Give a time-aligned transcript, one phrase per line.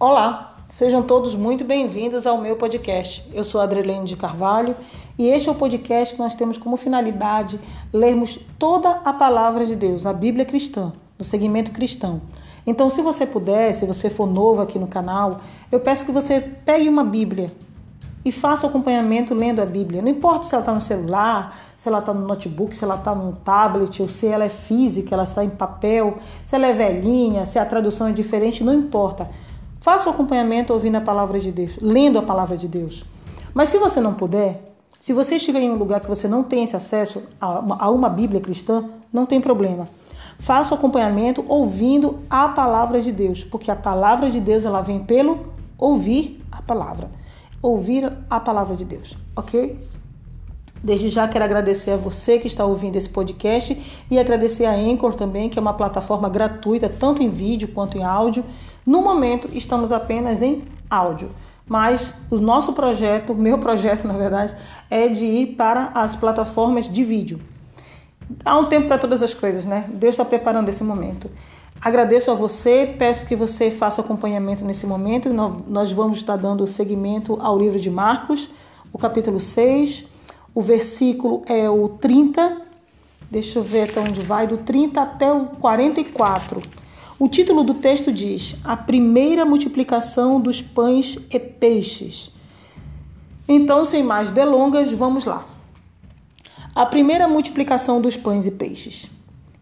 [0.00, 3.28] Olá, sejam todos muito bem-vindos ao meu podcast.
[3.34, 4.76] Eu sou Adrelene de Carvalho
[5.18, 7.58] e este é o podcast que nós temos como finalidade
[7.92, 12.20] lermos toda a palavra de Deus, a Bíblia cristã, no segmento cristão.
[12.64, 15.40] Então, se você puder, se você for novo aqui no canal,
[15.72, 17.50] eu peço que você pegue uma Bíblia
[18.24, 20.00] e faça o acompanhamento lendo a Bíblia.
[20.00, 23.16] Não importa se ela está no celular, se ela está no notebook, se ela está
[23.16, 27.44] no tablet, ou se ela é física, ela está em papel, se ela é velhinha,
[27.46, 29.28] se a tradução é diferente, não importa.
[29.88, 33.06] Faça o acompanhamento ouvindo a palavra de Deus, lendo a palavra de Deus.
[33.54, 34.62] Mas se você não puder,
[35.00, 38.38] se você estiver em um lugar que você não tem esse acesso a uma, Bíblia
[38.38, 39.88] cristã, não tem problema.
[40.40, 45.02] Faça o acompanhamento ouvindo a palavra de Deus, porque a palavra de Deus ela vem
[45.02, 47.10] pelo ouvir a palavra.
[47.62, 49.88] Ouvir a palavra de Deus, ok?
[50.82, 55.14] Desde já quero agradecer a você que está ouvindo esse podcast e agradecer a Anchor
[55.14, 58.44] também, que é uma plataforma gratuita, tanto em vídeo quanto em áudio.
[58.86, 61.30] No momento, estamos apenas em áudio,
[61.66, 64.54] mas o nosso projeto, meu projeto, na verdade,
[64.88, 67.40] é de ir para as plataformas de vídeo.
[68.44, 69.86] Há um tempo para todas as coisas, né?
[69.88, 71.30] Deus está preparando esse momento.
[71.80, 75.30] Agradeço a você, peço que você faça acompanhamento nesse momento.
[75.66, 78.50] Nós vamos estar dando seguimento ao livro de Marcos,
[78.92, 80.17] o capítulo 6
[80.58, 82.62] o versículo é o 30,
[83.30, 86.60] deixa eu ver até onde vai, do 30 até o 44.
[87.16, 92.32] O título do texto diz: A primeira multiplicação dos pães e peixes.
[93.48, 95.46] Então, sem mais delongas, vamos lá.
[96.74, 99.08] A primeira multiplicação dos pães e peixes.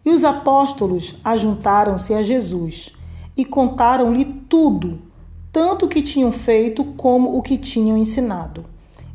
[0.03, 2.91] E os apóstolos ajuntaram-se a Jesus
[3.37, 4.99] e contaram-lhe tudo,
[5.51, 8.65] tanto o que tinham feito como o que tinham ensinado.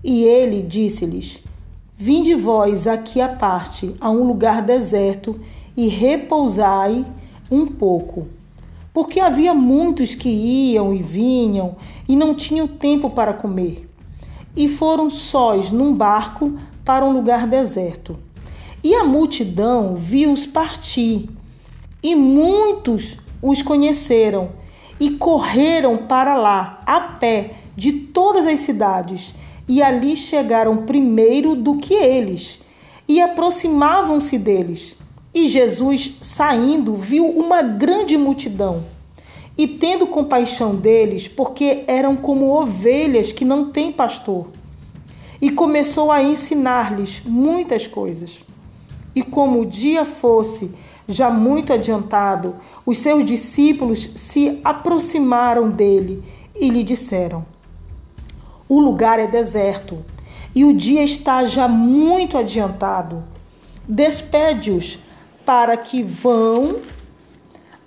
[0.04, 1.42] E ele disse-lhes:
[2.04, 5.38] Vinde vós aqui à parte, a um lugar deserto,
[5.76, 7.04] e repousai
[7.48, 8.26] um pouco.
[8.92, 11.76] Porque havia muitos que iam e vinham
[12.08, 13.88] e não tinham tempo para comer.
[14.56, 18.18] E foram sós num barco para um lugar deserto.
[18.82, 21.30] E a multidão viu-os partir,
[22.02, 24.48] e muitos os conheceram
[24.98, 29.32] e correram para lá a pé de todas as cidades
[29.68, 32.60] e ali chegaram primeiro do que eles,
[33.08, 34.96] e aproximavam-se deles.
[35.34, 38.84] E Jesus, saindo, viu uma grande multidão,
[39.56, 44.48] e tendo compaixão deles, porque eram como ovelhas que não têm pastor,
[45.40, 48.42] e começou a ensinar-lhes muitas coisas.
[49.14, 50.70] E como o dia fosse
[51.08, 52.56] já muito adiantado,
[52.86, 56.22] os seus discípulos se aproximaram dele
[56.54, 57.44] e lhe disseram:
[58.72, 59.98] o lugar é deserto
[60.54, 63.22] e o dia está já muito adiantado.
[63.86, 64.98] Despede-os
[65.44, 66.76] para que vão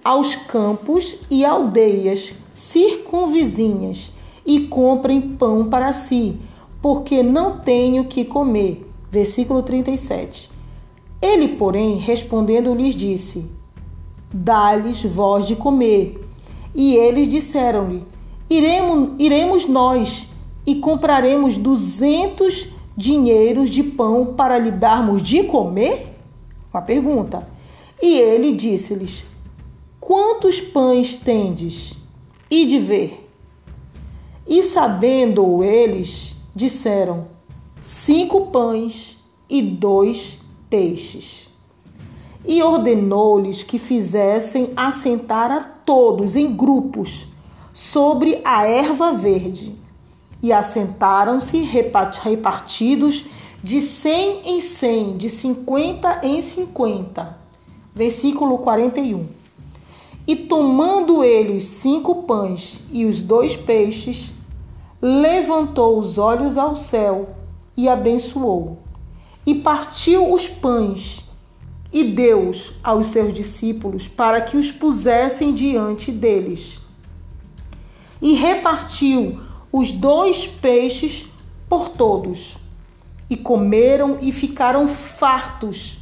[0.04, 4.14] aos campos e aldeias circunvizinhas
[4.46, 6.38] e comprem pão para si,
[6.84, 8.88] porque não tenho que comer.
[9.10, 10.52] Versículo 37.
[11.20, 13.50] Ele, porém, respondendo, lhes disse:
[14.32, 16.24] Dá-lhes voz de comer.
[16.76, 18.04] E eles disseram-lhe:
[18.48, 20.28] Iremos, iremos nós
[20.66, 22.68] e compraremos duzentos
[22.98, 26.18] dinheiros de pão para lhe darmos de comer?
[26.74, 27.48] Uma pergunta.
[28.02, 29.26] E ele disse-lhes:
[30.00, 31.96] Quantos pães tendes?
[32.50, 33.30] E de ver.
[34.48, 37.28] E sabendo eles, disseram:
[37.82, 39.18] Cinco pães
[39.50, 40.40] e dois
[40.70, 41.50] peixes.
[42.48, 47.28] E ordenou-lhes que fizessem assentar a todos em grupos
[47.74, 49.85] sobre a erva verde
[50.42, 53.26] e assentaram-se repartidos
[53.64, 57.38] de cem em cem, de cinquenta em cinquenta.
[57.94, 59.26] Versículo 41.
[60.28, 64.34] E tomando ele os cinco pães e os dois peixes,
[65.02, 67.30] levantou os olhos ao céu
[67.78, 68.80] e abençoou.
[69.46, 71.24] E partiu os pães
[71.94, 76.80] e deu-os aos seus discípulos para que os pusessem diante deles.
[78.22, 79.40] E repartiu
[79.78, 81.28] os dois peixes
[81.68, 82.58] por todos.
[83.30, 85.98] E comeram e ficaram fartos.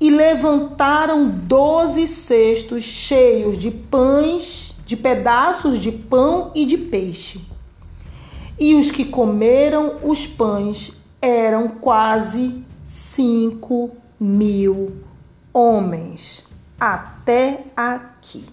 [0.00, 7.44] E levantaram doze cestos cheios de pães, de pedaços de pão e de peixe.
[8.58, 14.96] E os que comeram os pães eram quase cinco mil
[15.52, 16.48] homens.
[16.80, 18.44] Até aqui.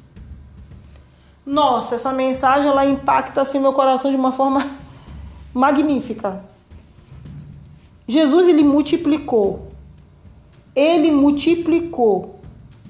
[1.46, 4.66] Nossa, essa mensagem ela impacta assim meu coração de uma forma
[5.54, 6.44] magnífica.
[8.08, 9.68] Jesus ele multiplicou.
[10.76, 12.40] Ele multiplicou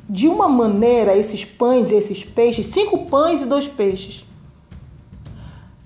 [0.10, 4.26] de uma maneira esses pães e esses peixes, cinco pães e dois peixes.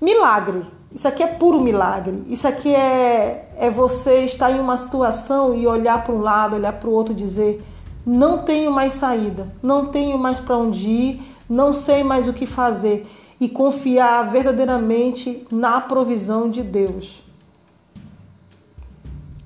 [0.00, 0.62] milagre.
[0.92, 2.24] Isso aqui é puro milagre.
[2.26, 6.72] Isso aqui é, é você estar em uma situação e olhar para um lado, olhar
[6.72, 7.62] para o outro e dizer:
[8.04, 12.46] não tenho mais saída, não tenho mais para onde ir, não sei mais o que
[12.46, 13.06] fazer.
[13.38, 17.22] E confiar verdadeiramente na provisão de Deus.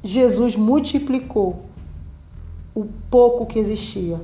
[0.03, 1.65] Jesus multiplicou
[2.75, 4.21] o pouco que existia.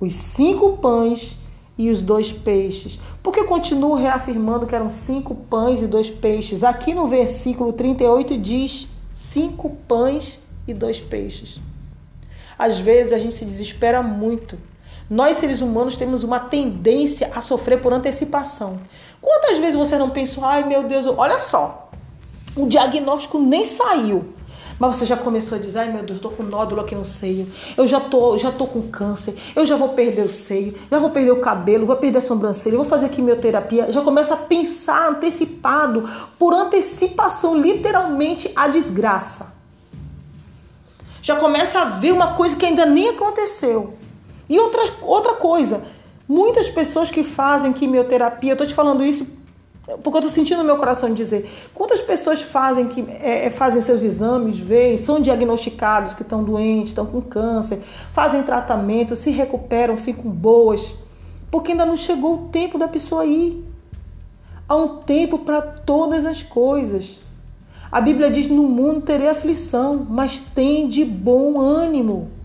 [0.00, 1.38] Os cinco pães
[1.78, 2.98] e os dois peixes.
[3.22, 6.64] Porque continuo reafirmando que eram cinco pães e dois peixes.
[6.64, 11.60] Aqui no versículo 38 diz cinco pães e dois peixes.
[12.58, 14.58] Às vezes a gente se desespera muito.
[15.12, 18.78] Nós, seres humanos, temos uma tendência a sofrer por antecipação.
[19.20, 21.90] Quantas vezes você não pensou, ai meu Deus, olha só,
[22.56, 24.32] o diagnóstico nem saiu.
[24.78, 27.46] Mas você já começou a dizer, ai meu Deus, tô com nódulo aqui no seio.
[27.76, 29.36] Eu já tô, já tô com câncer.
[29.54, 32.78] Eu já vou perder o seio, já vou perder o cabelo, vou perder a sobrancelha,
[32.78, 33.92] vou fazer quimioterapia.
[33.92, 39.52] Já começa a pensar antecipado, por antecipação, literalmente a desgraça.
[41.20, 43.98] Já começa a ver uma coisa que ainda nem aconteceu.
[44.52, 45.82] E outra, outra coisa,
[46.28, 49.26] muitas pessoas que fazem quimioterapia, eu tô te falando isso
[50.02, 53.80] porque eu estou sentindo no meu coração dizer, quantas pessoas fazem que é, é, fazem
[53.80, 57.80] seus exames, veem, são diagnosticados que estão doentes, estão com câncer,
[58.12, 60.94] fazem tratamento, se recuperam, ficam boas,
[61.50, 63.64] porque ainda não chegou o tempo da pessoa ir.
[64.68, 67.22] Há um tempo para todas as coisas.
[67.90, 72.41] A Bíblia diz: no mundo terei aflição, mas tem de bom ânimo.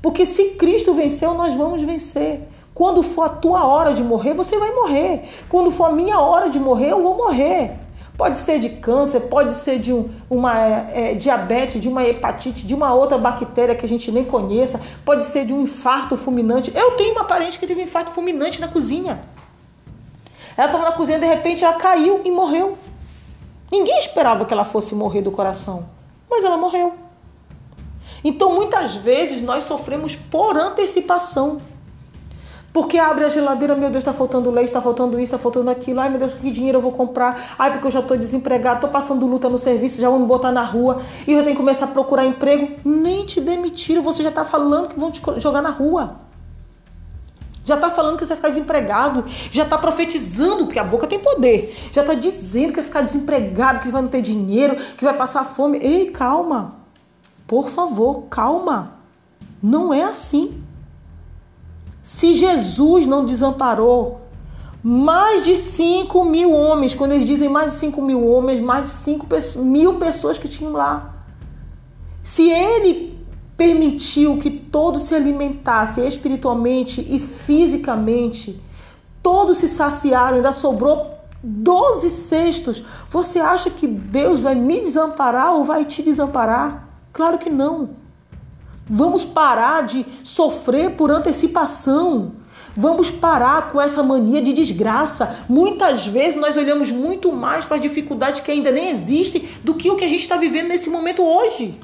[0.00, 2.40] Porque se Cristo venceu, nós vamos vencer.
[2.74, 5.22] Quando for a tua hora de morrer, você vai morrer.
[5.48, 7.72] Quando for a minha hora de morrer, eu vou morrer.
[8.16, 10.56] Pode ser de câncer, pode ser de um, uma
[10.92, 15.24] é, diabetes, de uma hepatite, de uma outra bactéria que a gente nem conheça, pode
[15.24, 16.72] ser de um infarto fulminante.
[16.74, 19.20] Eu tenho uma parente que teve um infarto fulminante na cozinha.
[20.56, 22.76] Ela estava na cozinha, de repente ela caiu e morreu.
[23.70, 25.86] Ninguém esperava que ela fosse morrer do coração,
[26.28, 26.94] mas ela morreu.
[28.22, 31.58] Então muitas vezes nós sofremos por antecipação.
[32.72, 36.00] Porque abre a geladeira, meu Deus, está faltando leite, está faltando isso, está faltando aquilo.
[36.00, 37.56] Ai, meu Deus, que dinheiro eu vou comprar?
[37.58, 40.52] Ai, porque eu já estou desempregado, estou passando luta no serviço, já vão me botar
[40.52, 42.76] na rua e eu tenho que começar a procurar emprego.
[42.84, 46.28] Nem te demitiram, você já está falando que vão te jogar na rua.
[47.64, 51.18] Já está falando que você vai ficar desempregado, já está profetizando, porque a boca tem
[51.18, 51.76] poder.
[51.92, 55.44] Já está dizendo que vai ficar desempregado, que vai não ter dinheiro, que vai passar
[55.44, 55.78] fome.
[55.78, 56.76] Ei, calma.
[57.48, 58.92] Por favor, calma.
[59.60, 60.62] Não é assim.
[62.02, 64.20] Se Jesus não desamparou
[64.82, 68.88] mais de 5 mil homens, quando eles dizem mais de 5 mil homens, mais de
[68.90, 71.14] 5 mil pessoas que tinham lá.
[72.22, 73.18] Se ele
[73.56, 78.62] permitiu que todos se alimentassem espiritualmente e fisicamente,
[79.22, 82.84] todos se saciaram, ainda sobrou 12 cestos.
[83.08, 86.87] Você acha que Deus vai me desamparar ou vai te desamparar?
[87.18, 87.96] Claro que não.
[88.88, 92.30] Vamos parar de sofrer por antecipação.
[92.76, 95.36] Vamos parar com essa mania de desgraça.
[95.48, 99.96] Muitas vezes nós olhamos muito mais para dificuldades que ainda nem existem do que o
[99.96, 101.80] que a gente está vivendo nesse momento hoje.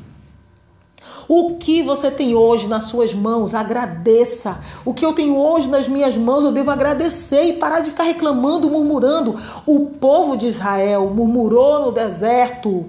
[1.27, 4.61] O que você tem hoje nas suas mãos, agradeça.
[4.85, 8.05] O que eu tenho hoje nas minhas mãos, eu devo agradecer e parar de ficar
[8.05, 9.37] reclamando, murmurando.
[9.67, 12.89] O povo de Israel murmurou no deserto.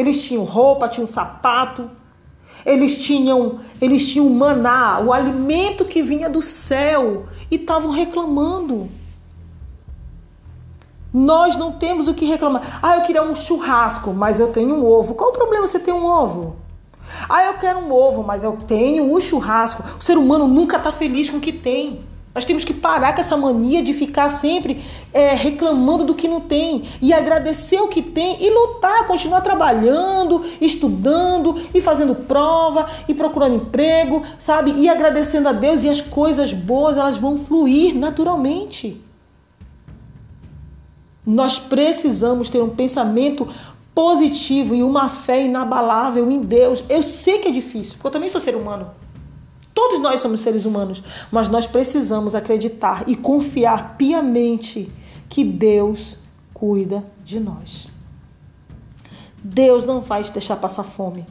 [0.00, 1.90] Eles tinham roupa, tinham sapato,
[2.64, 8.88] eles tinham, eles tinham maná, o alimento que vinha do céu, e estavam reclamando.
[11.12, 12.78] Nós não temos o que reclamar.
[12.82, 15.14] Ah, eu queria um churrasco, mas eu tenho um ovo.
[15.14, 16.56] Qual o problema você ter um ovo?
[17.28, 19.82] Ah, eu quero um ovo, mas eu tenho um churrasco.
[19.98, 22.00] O ser humano nunca está feliz com o que tem.
[22.32, 26.40] Nós temos que parar com essa mania de ficar sempre é, reclamando do que não
[26.40, 33.14] tem e agradecer o que tem e lutar, continuar trabalhando, estudando e fazendo prova e
[33.14, 34.72] procurando emprego, sabe?
[34.72, 39.02] E agradecendo a Deus e as coisas boas elas vão fluir naturalmente.
[41.26, 43.48] Nós precisamos ter um pensamento
[43.92, 46.82] positivo e uma fé inabalável em Deus.
[46.88, 48.86] Eu sei que é difícil, porque eu também sou ser humano.
[49.90, 54.88] Todos nós somos seres humanos, mas nós precisamos acreditar e confiar piamente
[55.28, 56.16] que Deus
[56.54, 57.88] cuida de nós.
[59.42, 61.26] Deus não vai te deixar passar fome.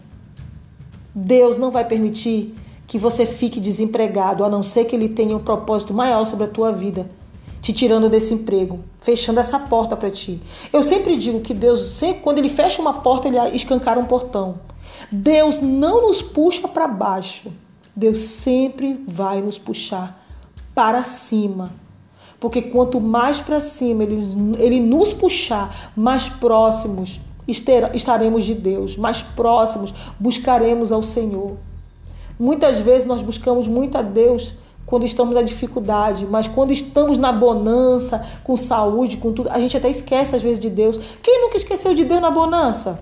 [1.15, 2.53] Deus não vai permitir
[2.85, 6.49] que você fique desempregado, a não ser que Ele tenha um propósito maior sobre a
[6.49, 7.09] tua vida,
[7.61, 10.41] te tirando desse emprego, fechando essa porta para ti.
[10.73, 14.59] Eu sempre digo que Deus, sempre, quando Ele fecha uma porta, Ele escancara um portão.
[15.09, 17.49] Deus não nos puxa para baixo.
[17.99, 20.25] Deus sempre vai nos puxar
[20.73, 21.69] para cima.
[22.39, 29.21] Porque quanto mais para cima ele, ele nos puxar, mais próximos estaremos de Deus, mais
[29.21, 31.57] próximos buscaremos ao Senhor.
[32.39, 34.53] Muitas vezes nós buscamos muito a Deus
[34.85, 39.75] quando estamos na dificuldade, mas quando estamos na bonança, com saúde, com tudo, a gente
[39.75, 40.97] até esquece às vezes de Deus.
[41.21, 43.01] Quem nunca esqueceu de Deus na bonança?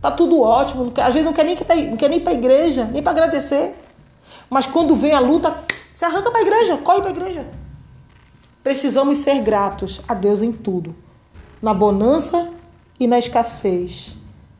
[0.00, 3.74] Tá tudo ótimo, às vezes não quer nem, ir para a igreja, nem para agradecer.
[4.50, 7.50] Mas quando vem a luta, você arranca para a igreja, corre para a igreja.
[8.62, 10.94] Precisamos ser gratos a Deus em tudo,
[11.62, 12.50] na bonança
[12.98, 14.16] e na escassez,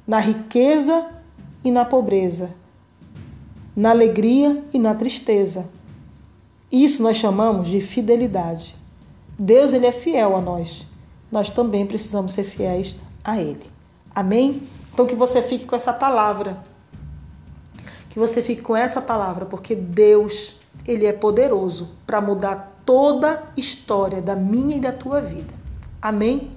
[0.06, 1.06] na riqueza
[1.62, 2.52] e na pobreza,
[3.76, 5.68] na alegria e na tristeza
[6.70, 8.76] isso nós chamamos de fidelidade.
[9.36, 10.86] Deus ele é fiel a nós.
[11.30, 12.94] Nós também precisamos ser fiéis
[13.24, 13.66] a ele.
[14.14, 14.62] Amém?
[14.92, 16.62] Então que você fique com essa palavra.
[18.10, 23.42] Que você fique com essa palavra, porque Deus, ele é poderoso para mudar toda a
[23.56, 25.54] história da minha e da tua vida.
[26.02, 26.50] Amém?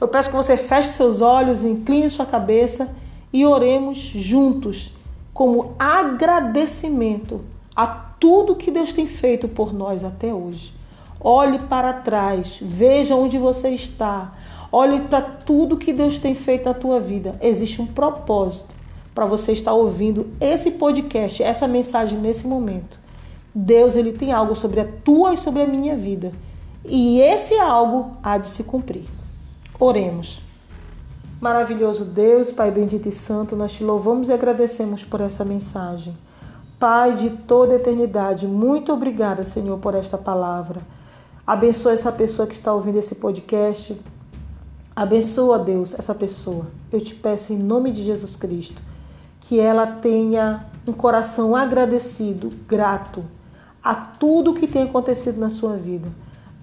[0.00, 2.94] Eu peço que você feche seus olhos, incline sua cabeça
[3.32, 4.92] e oremos juntos
[5.32, 10.72] como agradecimento a tudo que Deus tem feito por nós até hoje.
[11.20, 14.32] Olhe para trás, veja onde você está.
[14.70, 17.38] Olhe para tudo que Deus tem feito na tua vida.
[17.40, 18.75] Existe um propósito
[19.16, 23.00] para você estar ouvindo esse podcast, essa mensagem nesse momento.
[23.54, 26.32] Deus ele tem algo sobre a tua e sobre a minha vida.
[26.84, 29.06] E esse algo há de se cumprir.
[29.80, 30.42] Oremos.
[31.40, 36.14] Maravilhoso Deus, Pai bendito e santo, nós te louvamos e agradecemos por essa mensagem.
[36.78, 40.82] Pai de toda eternidade, muito obrigada, Senhor, por esta palavra.
[41.46, 43.98] Abençoa essa pessoa que está ouvindo esse podcast.
[44.94, 46.66] Abençoa, Deus, essa pessoa.
[46.92, 48.82] Eu te peço em nome de Jesus Cristo
[49.48, 53.24] que ela tenha um coração agradecido, grato
[53.82, 56.08] a tudo que tem acontecido na sua vida.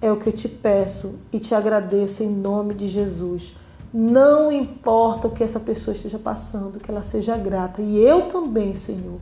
[0.00, 3.54] É o que eu te peço e te agradeço em nome de Jesus.
[3.92, 7.80] Não importa o que essa pessoa esteja passando, que ela seja grata.
[7.80, 9.20] E eu também, Senhor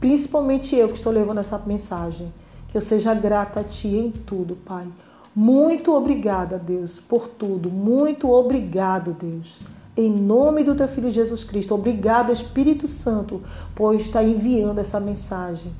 [0.00, 2.32] principalmente eu que estou levando essa mensagem.
[2.68, 4.86] Que eu seja grata a Ti em tudo, Pai.
[5.34, 7.68] Muito obrigada, Deus, por tudo.
[7.70, 9.60] Muito obrigado, Deus.
[10.00, 11.74] Em nome do Teu Filho Jesus Cristo.
[11.74, 13.42] Obrigado, Espírito Santo,
[13.74, 15.72] por estar enviando essa mensagem.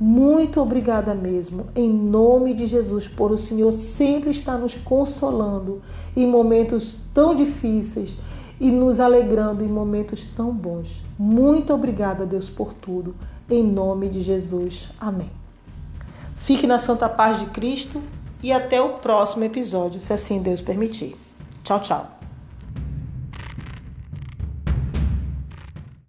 [0.00, 5.80] Muito obrigada mesmo, em nome de Jesus, por o Senhor sempre estar nos consolando
[6.16, 8.18] em momentos tão difíceis
[8.58, 11.00] e nos alegrando em momentos tão bons.
[11.16, 13.14] Muito obrigada, Deus, por tudo
[13.48, 14.88] em nome de Jesus.
[14.98, 15.30] Amém.
[16.34, 18.02] Fique na santa paz de Cristo
[18.42, 21.14] e até o próximo episódio, se assim Deus permitir.
[21.62, 22.19] Tchau, tchau.